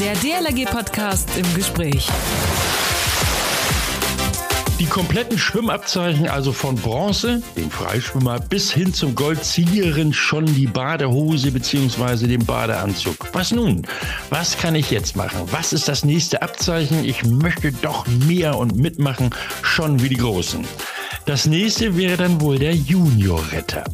[0.00, 2.08] Der DLRG-Podcast im Gespräch.
[4.78, 10.66] Die kompletten Schwimmabzeichen, also von Bronze, dem Freischwimmer, bis hin zum Gold, zieren schon die
[10.66, 12.28] Badehose bzw.
[12.28, 13.28] den Badeanzug.
[13.34, 13.86] Was nun?
[14.30, 15.40] Was kann ich jetzt machen?
[15.50, 17.04] Was ist das nächste Abzeichen?
[17.04, 19.28] Ich möchte doch mehr und mitmachen,
[19.60, 20.64] schon wie die Großen.
[21.26, 23.84] Das nächste wäre dann wohl der Juniorretter.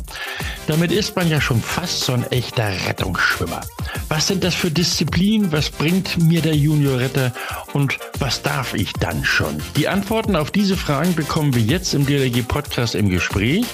[0.66, 3.60] Damit ist man ja schon fast so ein echter Rettungsschwimmer.
[4.08, 5.52] Was sind das für Disziplinen?
[5.52, 7.32] Was bringt mir der Juniorretter?
[7.72, 9.62] Und was darf ich dann schon?
[9.76, 13.64] Die Antworten auf diese Fragen bekommen wir jetzt im DLG-Podcast im Gespräch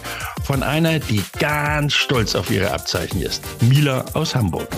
[0.45, 3.42] von einer, die ganz stolz auf ihre Abzeichen ist.
[3.62, 4.69] Mila aus Hamburg.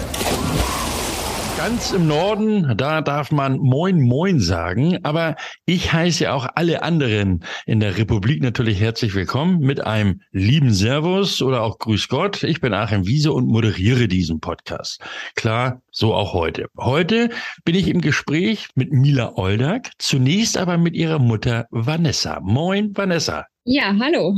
[1.64, 7.42] Ganz im Norden, da darf man Moin Moin sagen, aber ich heiße auch alle anderen
[7.64, 12.42] in der Republik natürlich herzlich willkommen mit einem lieben Servus oder auch Grüß Gott.
[12.42, 15.00] Ich bin Achim Wiese und moderiere diesen Podcast.
[15.36, 16.66] Klar, so auch heute.
[16.77, 17.30] Heute
[17.64, 22.41] bin ich im Gespräch mit Mila Oldag, zunächst aber mit ihrer Mutter Vanessa.
[22.41, 23.46] Moin Vanessa.
[23.64, 24.36] Ja, hallo.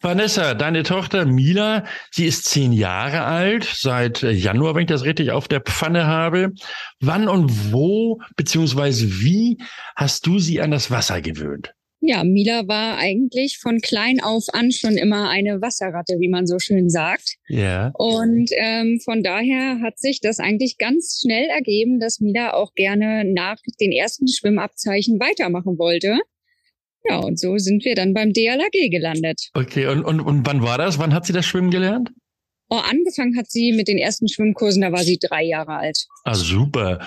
[0.00, 5.30] Vanessa, deine Tochter Mila, sie ist zehn Jahre alt, seit Januar, wenn ich das richtig
[5.30, 6.52] auf der Pfanne habe.
[7.00, 9.58] Wann und wo, beziehungsweise wie
[9.96, 11.74] hast du sie an das Wasser gewöhnt?
[12.04, 16.58] Ja, Mila war eigentlich von klein auf an schon immer eine Wasserratte, wie man so
[16.58, 17.36] schön sagt.
[17.48, 17.92] Ja.
[17.94, 23.24] Und ähm, von daher hat sich das eigentlich ganz schnell ergeben, dass Mila auch gerne
[23.24, 26.18] nach den ersten Schwimmabzeichen weitermachen wollte.
[27.04, 29.50] Ja, und so sind wir dann beim DLAG gelandet.
[29.54, 30.98] Okay, und, und, und wann war das?
[30.98, 32.10] Wann hat sie das Schwimmen gelernt?
[32.74, 36.06] Oh, angefangen hat sie mit den ersten Schwimmkursen, da war sie drei Jahre alt.
[36.24, 37.00] Ah, super.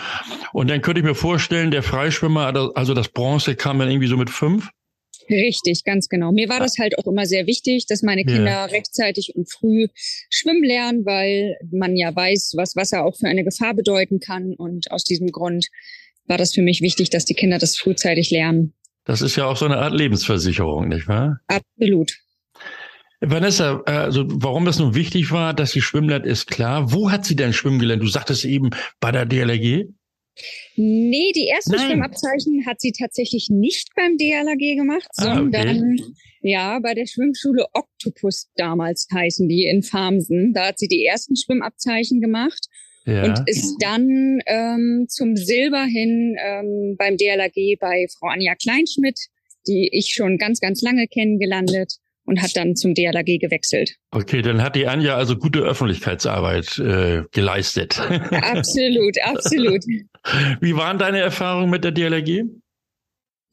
[0.53, 4.15] Und dann könnte ich mir vorstellen, der Freischwimmer, also das Bronze kam dann irgendwie so
[4.15, 4.69] mit fünf?
[5.27, 6.31] Richtig, ganz genau.
[6.31, 8.65] Mir war das halt auch immer sehr wichtig, dass meine Kinder ja.
[8.65, 9.87] rechtzeitig und früh
[10.29, 14.53] schwimmen lernen, weil man ja weiß, was Wasser auch für eine Gefahr bedeuten kann.
[14.53, 15.65] Und aus diesem Grund
[16.27, 18.74] war das für mich wichtig, dass die Kinder das frühzeitig lernen.
[19.05, 21.39] Das ist ja auch so eine Art Lebensversicherung, nicht wahr?
[21.47, 22.11] Absolut.
[23.21, 26.91] Vanessa, also warum das nun wichtig war, dass sie schwimmen lernt, ist klar.
[26.91, 28.03] Wo hat sie denn schwimmen gelernt?
[28.03, 29.85] Du sagtest eben bei der DLRG?
[30.75, 31.91] Nee, die ersten Nein.
[31.91, 36.03] Schwimmabzeichen hat sie tatsächlich nicht beim DLRG gemacht, ah, sondern okay.
[36.41, 40.53] ja bei der Schwimmschule Octopus damals heißen die in Farmsen.
[40.53, 42.67] Da hat sie die ersten Schwimmabzeichen gemacht
[43.05, 43.23] ja.
[43.23, 49.19] und ist dann ähm, zum Silber hin ähm, beim DLAG bei Frau Anja Kleinschmidt,
[49.67, 51.93] die ich schon ganz, ganz lange kennengelandet
[52.25, 53.95] und hat dann zum DLAG gewechselt.
[54.11, 57.99] Okay, dann hat die Anja also gute Öffentlichkeitsarbeit äh, geleistet.
[58.31, 59.83] Absolut, absolut.
[60.59, 62.45] Wie waren deine Erfahrungen mit der DLAG?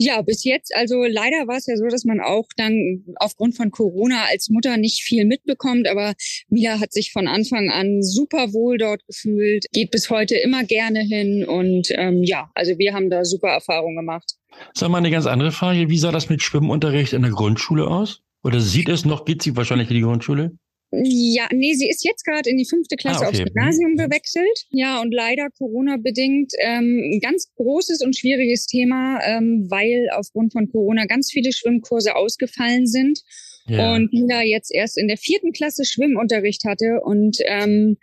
[0.04, 3.70] Ja, bis jetzt, also leider war es ja so, dass man auch dann aufgrund von
[3.70, 6.14] Corona als Mutter nicht viel mitbekommt, aber
[6.48, 11.02] Mila hat sich von Anfang an super wohl dort gefühlt, geht bis heute immer gerne
[11.02, 14.34] hin und ähm, ja, also wir haben da super Erfahrungen gemacht.
[14.74, 18.22] Sag mal eine ganz andere Frage, wie sah das mit Schwimmunterricht in der Grundschule aus?
[18.42, 20.56] Oder sieht es noch, geht sie wahrscheinlich in die Grundschule?
[20.94, 23.42] Ja, nee, sie ist jetzt gerade in die fünfte Klasse ah, okay.
[23.42, 24.66] aufs Gymnasium gewechselt.
[24.70, 30.70] Ja, und leider Corona-bedingt ähm, ein ganz großes und schwieriges Thema, ähm, weil aufgrund von
[30.70, 33.20] Corona ganz viele Schwimmkurse ausgefallen sind.
[33.66, 33.94] Ja.
[33.94, 37.97] Und Lila jetzt erst in der vierten Klasse Schwimmunterricht hatte und ähm,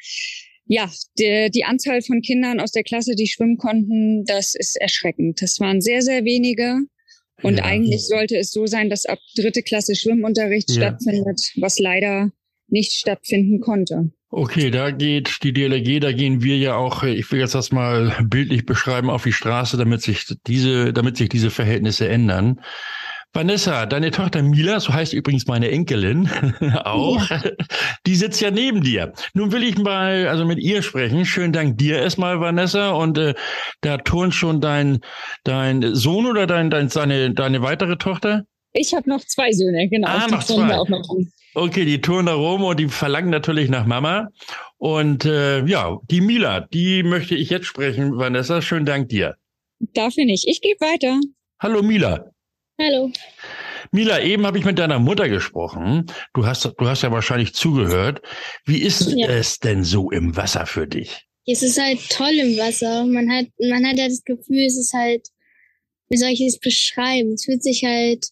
[0.66, 5.42] ja, die, die Anzahl von Kindern aus der Klasse, die schwimmen konnten, das ist erschreckend.
[5.42, 6.78] Das waren sehr, sehr wenige.
[7.42, 7.64] Und ja.
[7.66, 10.76] eigentlich sollte es so sein, dass ab dritte Klasse Schwimmunterricht ja.
[10.76, 12.32] stattfindet, was leider
[12.72, 14.12] nicht stattfinden konnte.
[14.32, 18.16] Okay, da geht die DLRG, da gehen wir ja auch, ich will jetzt das mal
[18.24, 22.62] bildlich beschreiben, auf die Straße, damit sich diese, damit sich diese Verhältnisse ändern.
[23.34, 26.30] Vanessa, deine Tochter Mila, so heißt übrigens meine Enkelin
[26.84, 27.44] auch, ja.
[28.08, 29.14] die sitzt ja neben dir.
[29.34, 31.26] Nun will ich mal also mit ihr sprechen.
[31.26, 32.90] Schönen Dank dir erstmal, Vanessa.
[32.90, 33.36] Und äh,
[33.82, 35.00] da turnt schon dein,
[35.44, 38.46] dein Sohn oder dein, dein, deine, deine weitere Tochter?
[38.74, 40.08] Ich habe noch zwei Söhne, genau.
[40.08, 40.76] Ah, noch zwei.
[40.76, 41.08] Auch noch
[41.56, 44.30] Okay, die touren da rum und die verlangen natürlich nach Mama.
[44.78, 48.18] Und äh, ja, die Mila, die möchte ich jetzt sprechen.
[48.18, 49.36] Vanessa, schönen Dank dir.
[49.80, 50.48] Dafür nicht.
[50.48, 51.20] Ich gebe weiter.
[51.60, 52.32] Hallo Mila.
[52.80, 53.12] Hallo.
[53.92, 56.06] Mila, eben habe ich mit deiner Mutter gesprochen.
[56.34, 58.22] Du hast, du hast ja wahrscheinlich zugehört.
[58.66, 59.28] Wie ist ja.
[59.28, 61.28] es denn so im Wasser für dich?
[61.46, 63.06] Es ist halt toll im Wasser.
[63.06, 65.28] Man hat, man hat ja das Gefühl, es ist halt,
[66.10, 67.34] wie soll ich es beschreiben?
[67.34, 68.28] Es fühlt sich halt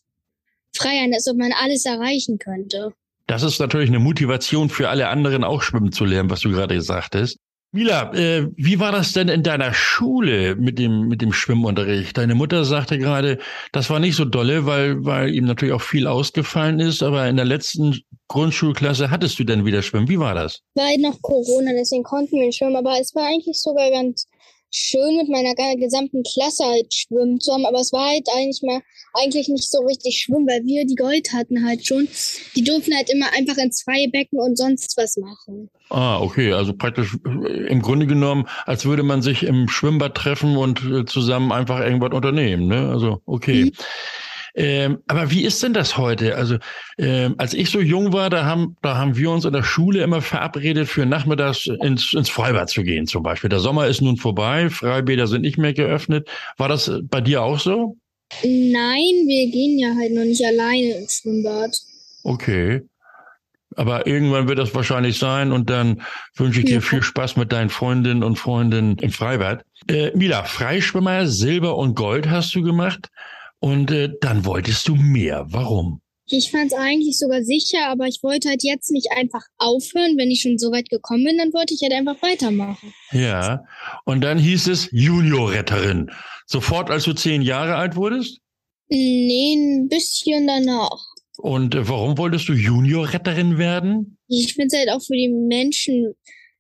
[0.76, 2.94] frei an, als ob man alles erreichen könnte.
[3.28, 6.76] Das ist natürlich eine Motivation für alle anderen auch schwimmen zu lernen, was du gerade
[6.76, 7.38] gesagt hast.
[7.74, 12.18] Mila, äh, wie war das denn in deiner Schule mit dem, mit dem Schwimmunterricht?
[12.18, 13.40] Deine Mutter sagte gerade,
[13.74, 17.36] das war nicht so dolle, weil, weil ihm natürlich auch viel ausgefallen ist, aber in
[17.36, 20.08] der letzten Grundschulklasse hattest du denn wieder Schwimmen.
[20.08, 20.62] Wie war das?
[20.76, 24.28] War noch Corona, deswegen konnten wir schwimmen, aber es war eigentlich sogar ganz
[24.72, 28.82] schön mit meiner gesamten Klasse halt schwimmen zu haben, aber es war halt eigentlich mal
[29.14, 32.08] eigentlich nicht so richtig schwimmen, weil wir die Gold hatten halt schon.
[32.56, 35.70] Die durften halt immer einfach ins freie Becken und sonst was machen.
[35.90, 40.58] Ah, okay, also praktisch äh, im Grunde genommen, als würde man sich im Schwimmbad treffen
[40.58, 42.90] und äh, zusammen einfach irgendwas unternehmen, ne?
[42.90, 43.66] Also, okay.
[43.66, 43.72] Mhm.
[44.60, 46.36] Ähm, aber wie ist denn das heute?
[46.36, 46.58] Also
[46.98, 50.02] ähm, als ich so jung war, da haben, da haben wir uns in der Schule
[50.02, 53.52] immer verabredet, für nachmittags ins, ins Freibad zu gehen zum Beispiel.
[53.52, 56.28] Der Sommer ist nun vorbei, Freibäder sind nicht mehr geöffnet.
[56.58, 57.98] War das bei dir auch so?
[58.44, 61.78] Nein, wir gehen ja halt noch nicht alleine ins Schwimmbad.
[62.24, 62.82] Okay.
[63.76, 66.02] Aber irgendwann wird das wahrscheinlich sein und dann
[66.36, 69.64] wünsche ich dir viel Spaß mit deinen Freundinnen und Freunden im Freibad.
[69.88, 73.12] Äh, Mila, Freischwimmer, Silber und Gold hast du gemacht.
[73.60, 75.46] Und äh, dann wolltest du mehr.
[75.50, 76.02] Warum?
[76.30, 80.18] Ich fand es eigentlich sogar sicher, aber ich wollte halt jetzt nicht einfach aufhören.
[80.18, 82.94] Wenn ich schon so weit gekommen bin, dann wollte ich halt einfach weitermachen.
[83.12, 83.64] Ja,
[84.04, 86.12] und dann hieß es Juniorretterin.
[86.46, 88.40] Sofort, als du zehn Jahre alt wurdest?
[88.90, 91.00] Nee, ein bisschen danach.
[91.38, 94.18] Und äh, warum wolltest du Juniorretterin werden?
[94.28, 96.14] Ich finde es halt auch für die Menschen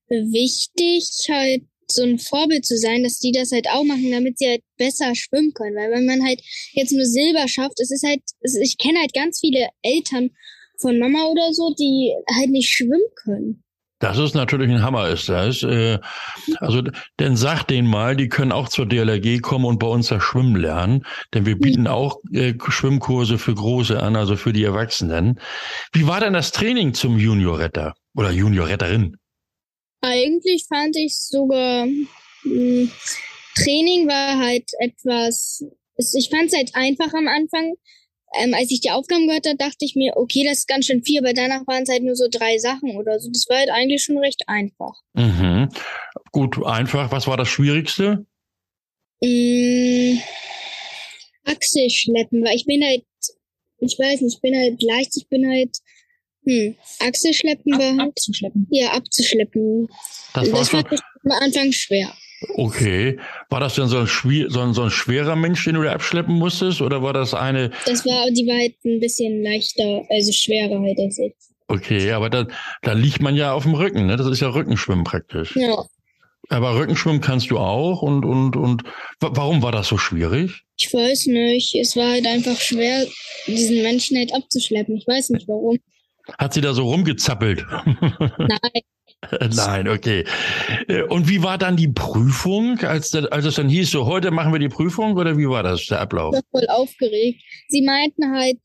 [0.09, 4.47] wichtig, halt so ein Vorbild zu sein, dass die das halt auch machen, damit sie
[4.47, 5.75] halt besser schwimmen können.
[5.75, 6.41] Weil wenn man halt
[6.73, 8.21] jetzt nur Silber schafft, es ist halt,
[8.61, 10.31] ich kenne halt ganz viele Eltern
[10.79, 13.63] von Mama oder so, die halt nicht schwimmen können.
[13.99, 15.63] Das ist natürlich ein Hammer, ist das.
[15.63, 15.97] Äh,
[16.57, 16.83] also,
[17.19, 20.55] denn sag denen mal, die können auch zur DLRG kommen und bei uns das Schwimmen
[20.55, 21.03] lernen.
[21.33, 25.39] Denn wir bieten auch äh, Schwimmkurse für Große an, also für die Erwachsenen.
[25.93, 29.17] Wie war denn das Training zum Juniorretter oder Juniorretterin?
[30.01, 32.07] Eigentlich fand ich sogar, mh,
[32.43, 32.91] hm,
[33.55, 35.63] Training war halt etwas,
[35.97, 37.73] ich fand es halt einfach am Anfang.
[38.39, 41.01] Ähm, als ich die Aufgaben gehört habe, dachte ich mir, okay, das ist ganz schön
[41.01, 43.29] viel, aber danach waren es halt nur so drei Sachen oder so.
[43.31, 45.01] Das war halt eigentlich schon recht einfach.
[45.13, 45.69] Mhm.
[46.33, 47.09] Gut, einfach.
[47.11, 48.25] Was war das Schwierigste?
[49.21, 50.19] Mmh,
[51.45, 53.05] Achse schleppen, weil ich bin halt,
[53.79, 55.77] ich weiß nicht, ich bin halt leicht, ich bin halt
[56.47, 56.75] hm.
[56.99, 58.67] Achselschleppen Ab, war halt, abzuschleppen.
[58.71, 59.87] Ja, abzuschleppen.
[60.33, 60.99] Das, das war schon...
[61.25, 62.13] am Anfang schwer.
[62.55, 63.19] Okay.
[63.49, 66.35] War das denn so ein, so, ein, so ein schwerer Mensch, den du da abschleppen
[66.35, 66.81] musstest?
[66.81, 67.71] Oder war das eine.
[67.85, 71.33] Das war, die war halt ein bisschen leichter, also schwerer halt als ich.
[71.67, 72.47] Okay, aber da,
[72.81, 74.15] da liegt man ja auf dem Rücken, ne?
[74.15, 75.55] Das ist ja Rückenschwimmen praktisch.
[75.55, 75.83] Ja.
[76.49, 78.83] Aber Rückenschwimmen kannst du auch und, und, und
[79.19, 80.61] warum war das so schwierig?
[80.77, 81.75] Ich weiß nicht.
[81.75, 83.05] Es war halt einfach schwer,
[83.47, 84.95] diesen Menschen halt abzuschleppen.
[84.95, 85.77] Ich weiß nicht warum.
[86.37, 87.65] Hat sie da so rumgezappelt?
[87.85, 88.81] Nein.
[89.55, 90.25] Nein, okay.
[90.87, 94.51] Äh, und wie war dann die Prüfung, als, als es dann hieß, so heute machen
[94.51, 96.35] wir die Prüfung oder wie war das, der Ablauf?
[96.35, 97.41] Ich war voll aufgeregt.
[97.67, 98.59] Sie meinten halt,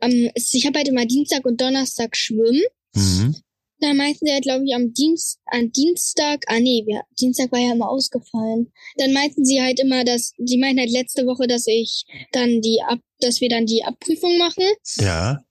[0.00, 2.62] ähm, ich habe halt immer Dienstag und Donnerstag schwimmen.
[2.94, 3.36] Mhm.
[3.80, 7.58] Dann meinten sie halt, glaube ich, am Dienst, an Dienstag, ah nee, wir, Dienstag war
[7.58, 8.72] ja immer ausgefallen.
[8.96, 12.80] Dann meinten sie halt immer, dass, die meinten halt letzte Woche, dass ich dann die
[12.86, 14.64] ab, dass wir dann die Abprüfung machen.
[15.00, 15.42] Ja.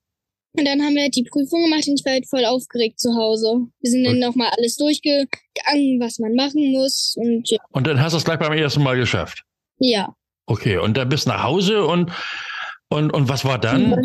[0.54, 3.14] Und dann haben wir halt die Prüfung gemacht und ich war halt voll aufgeregt zu
[3.16, 3.68] Hause.
[3.80, 7.14] Wir sind dann nochmal alles durchgegangen, was man machen muss.
[7.16, 7.58] Und, ja.
[7.70, 9.44] und dann hast du es gleich beim ersten Mal geschafft?
[9.78, 10.14] Ja.
[10.46, 12.12] Okay, und dann bist du nach Hause und,
[12.90, 13.96] und, und was war dann?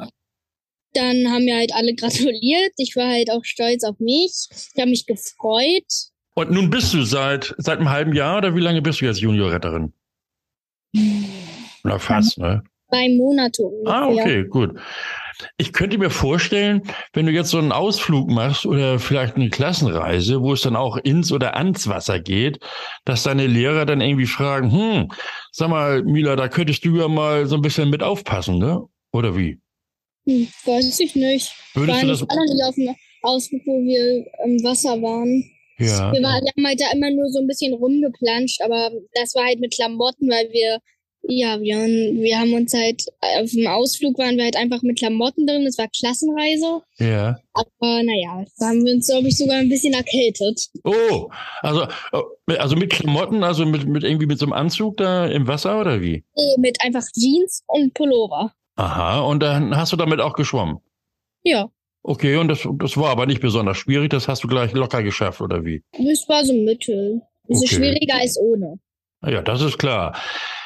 [0.94, 2.72] Dann haben mir halt alle gratuliert.
[2.78, 4.48] Ich war halt auch stolz auf mich.
[4.52, 5.92] Ich habe mich gefreut.
[6.34, 9.20] Und nun bist du seit, seit einem halben Jahr oder wie lange bist du jetzt
[9.20, 9.92] Juniorretterin?
[11.84, 12.64] Na, fast, ne?
[12.90, 13.94] Zwei Monate ungefähr.
[13.94, 14.72] Ah, okay, gut.
[15.58, 16.82] Ich könnte mir vorstellen,
[17.14, 20.98] wenn du jetzt so einen Ausflug machst oder vielleicht eine Klassenreise, wo es dann auch
[20.98, 22.60] ins oder ans Wasser geht,
[23.06, 25.12] dass deine Lehrer dann irgendwie fragen, hm,
[25.52, 28.82] sag mal, Mila, da könntest du ja mal so ein bisschen mit aufpassen, ne?
[29.12, 29.60] Oder wie?
[30.28, 31.54] Hm, weiß ich nicht.
[31.74, 35.44] Würdest waren du das alle nicht auf dem Ausflug, wo wir im Wasser waren.
[35.78, 36.12] Ja.
[36.12, 39.46] Wir, waren, wir haben halt da immer nur so ein bisschen rumgeplanscht, aber das war
[39.46, 40.80] halt mit Klamotten, weil wir
[41.24, 43.04] ja, wir, wir haben uns halt,
[43.42, 46.82] auf dem Ausflug waren wir halt einfach mit Klamotten drin, das war Klassenreise.
[47.00, 47.38] Ja.
[47.54, 50.70] Aber naja, da haben wir uns, glaube ich, sogar ein bisschen erkältet.
[50.84, 51.30] Oh,
[51.62, 51.88] also,
[52.48, 56.02] also mit Klamotten, also mit, mit irgendwie mit so einem Anzug da im Wasser oder
[56.02, 56.24] wie?
[56.36, 58.54] Nee, mit einfach Jeans und Pullover.
[58.76, 60.78] Aha, und dann hast du damit auch geschwommen?
[61.44, 61.70] Ja.
[62.04, 65.42] Okay, und das, das war aber nicht besonders schwierig, das hast du gleich locker geschafft,
[65.42, 65.84] oder wie?
[65.92, 67.22] Das war so mittel.
[67.48, 67.66] Das okay.
[67.66, 68.80] ist schwieriger als ohne.
[69.26, 70.16] Ja, das ist klar.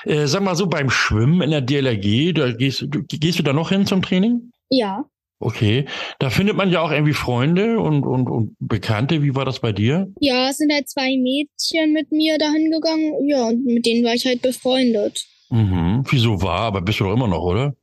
[0.04, 3.54] Äh, sag mal so, beim Schwimmen in der DLRG, da gehst, du, gehst du da
[3.54, 4.52] noch hin zum Training?
[4.70, 5.06] Ja.
[5.40, 5.86] Okay.
[6.20, 9.24] Da findet man ja auch irgendwie Freunde und, und, und Bekannte.
[9.24, 10.12] Wie war das bei dir?
[10.20, 13.28] Ja, es sind halt zwei Mädchen mit mir dahin gegangen.
[13.28, 15.26] Ja, und mit denen war ich halt befreundet.
[15.50, 16.04] Mhm.
[16.10, 16.62] Wieso war?
[16.62, 17.76] Aber bist du doch immer noch, oder?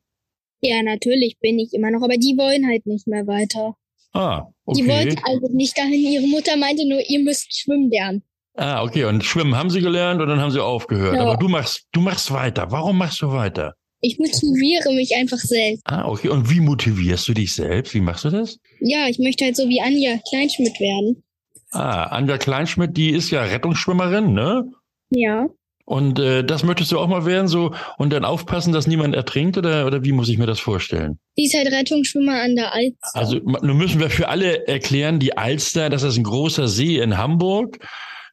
[0.60, 3.76] Ja, natürlich bin ich immer noch, aber die wollen halt nicht mehr weiter.
[4.12, 4.80] Ah, okay.
[4.80, 6.12] Die wollten also nicht dahin.
[6.12, 8.22] Ihre Mutter meinte nur, ihr müsst schwimmen lernen.
[8.58, 9.04] Ah, okay.
[9.04, 11.14] Und Schwimmen haben Sie gelernt und dann haben Sie aufgehört.
[11.14, 11.22] Ja.
[11.22, 12.66] Aber du machst, du machst weiter.
[12.70, 13.74] Warum machst du weiter?
[14.00, 15.82] Ich motiviere mich einfach selbst.
[15.86, 16.28] Ah, okay.
[16.28, 17.94] Und wie motivierst du dich selbst?
[17.94, 18.58] Wie machst du das?
[18.80, 21.22] Ja, ich möchte halt so wie Anja Kleinschmidt werden.
[21.70, 24.64] Ah, Anja Kleinschmidt, die ist ja Rettungsschwimmerin, ne?
[25.10, 25.46] Ja.
[25.84, 29.56] Und äh, das möchtest du auch mal werden, so und dann aufpassen, dass niemand ertrinkt
[29.56, 31.18] oder oder wie muss ich mir das vorstellen?
[31.38, 33.08] Die ist halt Rettungsschwimmer an der Alster.
[33.14, 37.16] Also nun müssen wir für alle erklären, die Alster, das ist ein großer See in
[37.16, 37.78] Hamburg.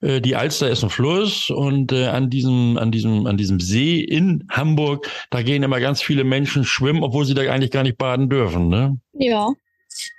[0.02, 4.00] Äh, die Alster ist ein Fluss und äh, an diesem an diesem an diesem See
[4.00, 7.98] in Hamburg, da gehen immer ganz viele Menschen schwimmen, obwohl sie da eigentlich gar nicht
[7.98, 9.00] baden dürfen, ne?
[9.14, 9.50] Ja.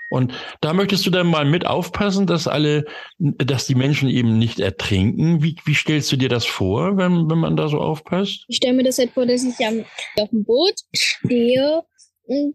[0.09, 2.85] Und da möchtest du dann mal mit aufpassen, dass alle,
[3.19, 5.43] dass die Menschen eben nicht ertrinken.
[5.43, 8.45] Wie, wie stellst du dir das vor, wenn, wenn man da so aufpasst?
[8.47, 11.83] Ich stelle mir das halt vor, dass ich auf dem Boot stehe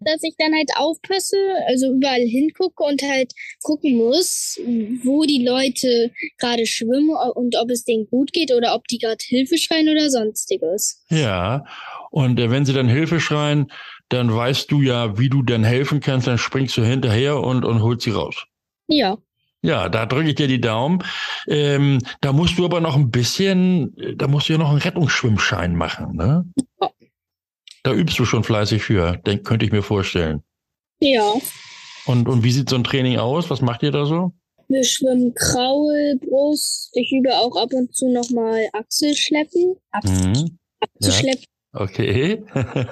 [0.02, 1.38] dass ich dann halt aufpasse,
[1.68, 4.60] also überall hingucke und halt gucken muss,
[5.04, 9.24] wo die Leute gerade schwimmen und ob es denen gut geht oder ob die gerade
[9.24, 11.04] Hilfe schreien oder sonstiges.
[11.10, 11.66] Ja,
[12.12, 13.72] und äh, wenn sie dann Hilfe schreien,
[14.10, 17.82] dann weißt du ja, wie du denn helfen kannst, dann springst du hinterher und, und
[17.82, 18.46] holst sie raus.
[18.88, 19.18] Ja.
[19.64, 21.04] Ja, da drücke ich dir die Daumen.
[21.48, 25.76] Ähm, da musst du aber noch ein bisschen, da musst du ja noch einen Rettungsschwimmschein
[25.76, 26.46] machen, ne?
[26.82, 26.90] Ja.
[27.84, 30.44] Da übst du schon fleißig für, denk, könnte ich mir vorstellen.
[31.00, 31.34] Ja.
[32.06, 33.50] Und, und wie sieht so ein Training aus?
[33.50, 34.34] Was macht ihr da so?
[34.68, 36.92] Wir schwimmen Kraul, Brust.
[36.94, 39.76] Ich übe auch ab und zu nochmal Achselschleppen.
[40.04, 40.58] Mhm.
[40.80, 41.46] Abzuschleppen.
[41.74, 41.82] Ja.
[41.82, 42.44] Okay.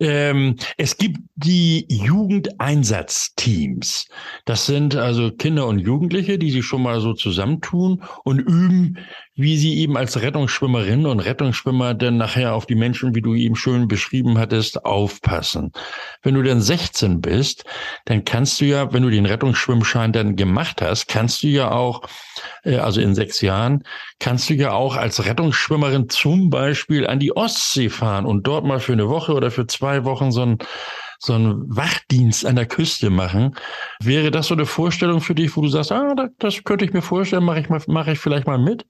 [0.00, 4.06] Ähm, es gibt die Jugendeinsatzteams.
[4.44, 8.98] Das sind also Kinder und Jugendliche, die sich schon mal so zusammentun und üben,
[9.38, 13.54] wie sie eben als Rettungsschwimmerin und Rettungsschwimmer dann nachher auf die Menschen, wie du eben
[13.54, 15.70] schön beschrieben hattest, aufpassen.
[16.22, 17.64] Wenn du dann 16 bist,
[18.04, 22.02] dann kannst du ja, wenn du den Rettungsschwimmschein dann gemacht hast, kannst du ja auch,
[22.64, 23.84] äh, also in sechs Jahren,
[24.18, 28.80] kannst du ja auch als Rettungsschwimmerin zum Beispiel an die Ostsee fahren und dort mal
[28.80, 30.58] für eine Woche oder für zwei Wochen so ein
[31.20, 33.56] so einen Wachdienst an der Küste machen.
[34.00, 37.02] Wäre das so eine Vorstellung für dich, wo du sagst, ah, das könnte ich mir
[37.02, 38.86] vorstellen, mache ich mal, mache ich vielleicht mal mit?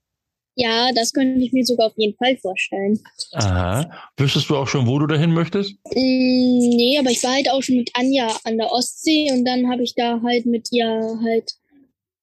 [0.61, 2.99] Ja, das könnte ich mir sogar auf jeden Fall vorstellen.
[3.33, 3.88] Aha.
[4.17, 5.75] Wüsstest du auch schon, wo du dahin möchtest?
[5.85, 9.71] Mm, nee, aber ich war halt auch schon mit Anja an der Ostsee und dann
[9.71, 10.88] habe ich da halt mit ihr
[11.23, 11.53] halt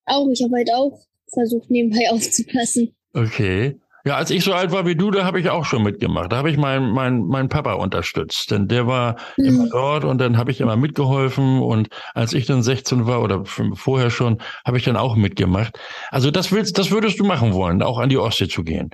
[0.06, 1.00] auch, ich habe halt auch
[1.34, 2.94] versucht, nebenbei aufzupassen.
[3.14, 3.80] Okay.
[4.08, 6.32] Ja, als ich so alt war wie du, da habe ich auch schon mitgemacht.
[6.32, 9.46] Da habe ich meinen mein, mein Papa unterstützt, denn der war mhm.
[9.46, 13.44] immer dort und dann habe ich immer mitgeholfen und als ich dann 16 war oder
[13.46, 15.80] vorher schon, habe ich dann auch mitgemacht.
[16.12, 18.92] Also das willst, das würdest du machen wollen, auch an die Ostsee zu gehen.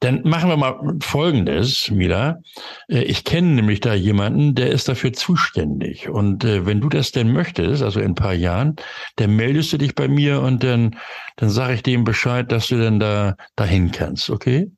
[0.00, 2.40] Dann machen wir mal Folgendes, Mila.
[2.88, 6.08] Äh, ich kenne nämlich da jemanden, der ist dafür zuständig.
[6.08, 8.76] Und äh, wenn du das denn möchtest, also in ein paar Jahren,
[9.16, 10.96] dann meldest du dich bei mir und dann,
[11.36, 14.70] dann sage ich dem Bescheid, dass du dann da dahin kannst, okay?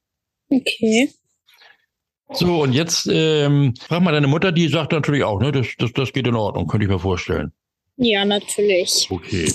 [0.48, 1.10] Okay.
[2.32, 5.92] So, und jetzt ähm, frag mal deine Mutter, die sagt natürlich auch, ne, das, das,
[5.92, 7.52] das geht in Ordnung, könnte ich mir vorstellen.
[7.96, 9.08] Ja, natürlich.
[9.10, 9.52] Okay.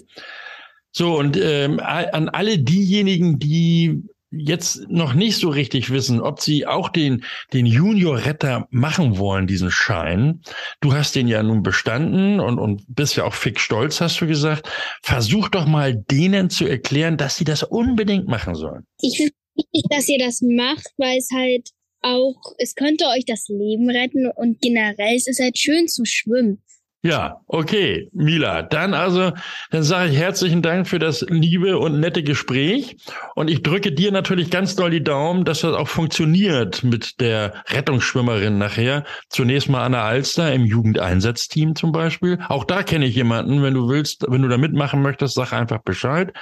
[0.91, 4.03] So, und ähm, an alle diejenigen, die
[4.37, 7.23] jetzt noch nicht so richtig wissen, ob sie auch den,
[7.53, 10.41] den Junior-Retter machen wollen, diesen Schein.
[10.81, 14.27] Du hast den ja nun bestanden und, und bist ja auch fix stolz, hast du
[14.27, 14.69] gesagt.
[15.01, 18.85] Versuch doch mal denen zu erklären, dass sie das unbedingt machen sollen.
[19.01, 21.69] Ich finde wichtig, dass ihr das macht, weil es halt
[22.01, 26.61] auch, es könnte euch das Leben retten und generell es ist halt schön zu schwimmen.
[27.05, 28.63] Ja, okay, Mila.
[28.63, 29.31] Dann also,
[29.69, 32.97] dann sage ich herzlichen Dank für das liebe und nette Gespräch.
[33.35, 37.63] Und ich drücke dir natürlich ganz doll die Daumen, dass das auch funktioniert mit der
[37.67, 39.03] Rettungsschwimmerin nachher.
[39.29, 42.39] Zunächst mal Anna Alster im Jugendeinsatzteam zum Beispiel.
[42.49, 43.61] Auch da kenne ich jemanden.
[43.61, 46.33] Wenn du willst, wenn du da mitmachen möchtest, sag einfach Bescheid.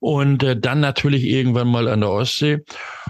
[0.00, 2.64] Und äh, dann natürlich irgendwann mal an der Ostsee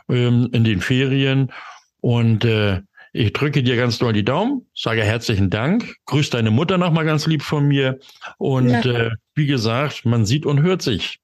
[0.08, 1.52] ähm, in den Ferien.
[2.00, 2.80] Und äh,
[3.18, 7.26] ich drücke dir ganz doll die Daumen, sage herzlichen Dank, grüß deine Mutter nochmal ganz
[7.26, 7.98] lieb von mir
[8.38, 8.80] und ja.
[8.80, 11.18] äh, wie gesagt, man sieht und hört sich.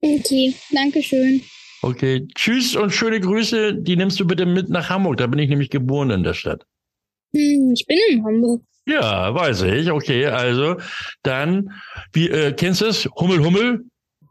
[0.00, 1.42] Okay, danke schön.
[1.82, 5.50] Okay, tschüss und schöne Grüße, die nimmst du bitte mit nach Hamburg, da bin ich
[5.50, 6.64] nämlich geboren in der Stadt.
[7.34, 8.62] Hm, ich bin in Hamburg.
[8.86, 9.90] Ja, weiß ich.
[9.90, 10.76] Okay, also
[11.22, 11.70] dann,
[12.12, 13.04] wie äh, kennst du es?
[13.16, 13.84] Hummel, Hummel?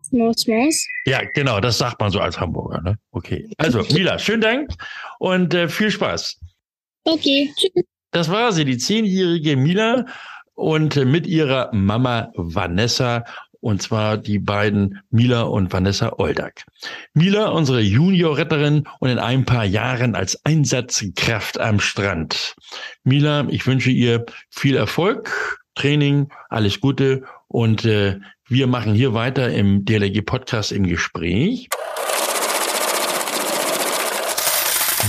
[0.09, 0.87] Maus, Maus.
[1.05, 2.81] Ja, genau, das sagt man so als Hamburger.
[2.81, 2.97] Ne?
[3.11, 4.71] Okay, also Mila, schönen Dank
[5.19, 6.39] und äh, viel Spaß.
[7.03, 7.83] Okay, tschüss.
[8.11, 10.05] Das war sie, die zehnjährige Mila
[10.53, 13.25] und mit ihrer Mama Vanessa
[13.63, 16.65] und zwar die beiden Mila und Vanessa Oldak.
[17.13, 22.55] Mila, unsere Juniorretterin und in ein paar Jahren als Einsatzkraft am Strand.
[23.05, 28.19] Mila, ich wünsche ihr viel Erfolg, Training, alles Gute und äh,
[28.49, 31.69] wir machen hier weiter im DLG Podcast im Gespräch.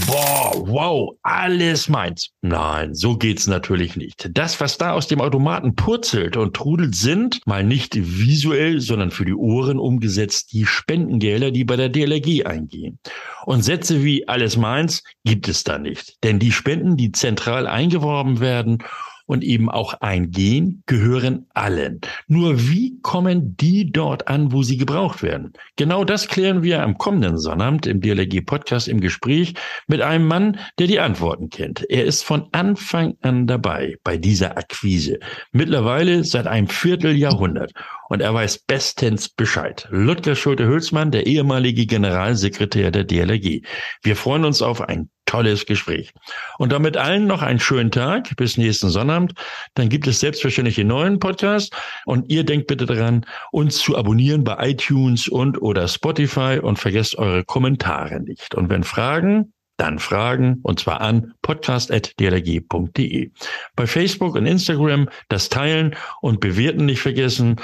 [0.07, 2.31] Boah, wow, alles meins.
[2.43, 4.29] Nein, so geht's natürlich nicht.
[4.33, 9.25] Das, was da aus dem Automaten purzelt und trudelt, sind mal nicht visuell, sondern für
[9.25, 12.99] die Ohren umgesetzt die Spendengelder, die bei der DLRG eingehen.
[13.45, 16.23] Und Sätze wie alles meins gibt es da nicht.
[16.23, 18.79] Denn die Spenden, die zentral eingeworben werden
[19.27, 22.01] und eben auch eingehen, gehören allen.
[22.27, 25.53] Nur wie kommen die dort an, wo sie gebraucht werden?
[25.77, 29.55] Genau das klären wir am kommenden Sonnabend im DLRG-Podcast im Gespräch
[29.87, 31.89] mit einem Mann, der die Antworten kennt.
[31.89, 35.19] Er ist von Anfang an dabei bei dieser Akquise.
[35.53, 37.73] Mittlerweile seit einem Vierteljahrhundert.
[38.09, 39.87] Und er weiß bestens Bescheid.
[39.91, 43.63] Ludger Schulte-Hülsmann, der ehemalige Generalsekretär der DLRG.
[44.03, 46.13] Wir freuen uns auf ein tolles Gespräch.
[46.59, 49.35] Und damit allen noch einen schönen Tag bis nächsten Sonnabend.
[49.75, 51.75] Dann gibt es selbstverständlich den neuen Podcast.
[52.05, 57.17] Und ihr denkt bitte daran, uns zu abonnieren bei iTunes und oder Spotify und vergesst
[57.17, 58.55] eure Kommentare nicht.
[58.55, 63.31] Und wenn Fragen, dann Fragen und zwar an podcast.dlg.de.
[63.75, 67.57] Bei Facebook und Instagram das Teilen und Bewerten nicht vergessen,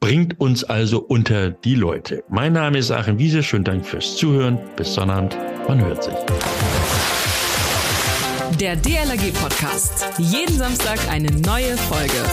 [0.00, 2.24] bringt uns also unter die Leute.
[2.28, 4.58] Mein Name ist Achim Wiese, schönen Dank fürs Zuhören.
[4.76, 5.36] Bis Sonnabend,
[5.66, 6.14] man hört sich.
[8.60, 10.06] Der DLRG Podcast.
[10.18, 12.24] Jeden Samstag eine neue Folge.